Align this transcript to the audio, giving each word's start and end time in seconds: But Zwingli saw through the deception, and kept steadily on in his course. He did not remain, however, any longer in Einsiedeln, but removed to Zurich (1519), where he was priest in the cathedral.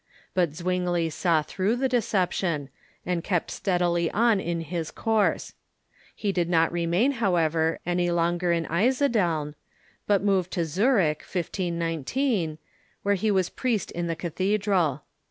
But 0.33 0.55
Zwingli 0.55 1.11
saw 1.11 1.43
through 1.43 1.75
the 1.75 1.87
deception, 1.87 2.69
and 3.05 3.23
kept 3.23 3.51
steadily 3.51 4.09
on 4.09 4.39
in 4.39 4.61
his 4.61 4.89
course. 4.89 5.53
He 6.15 6.31
did 6.31 6.49
not 6.49 6.71
remain, 6.71 7.11
however, 7.11 7.79
any 7.85 8.09
longer 8.09 8.51
in 8.51 8.65
Einsiedeln, 8.65 9.53
but 10.07 10.21
removed 10.21 10.49
to 10.53 10.65
Zurich 10.65 11.19
(1519), 11.21 12.57
where 13.03 13.13
he 13.13 13.29
was 13.29 13.49
priest 13.49 13.91
in 13.91 14.07
the 14.07 14.15
cathedral. 14.15 15.03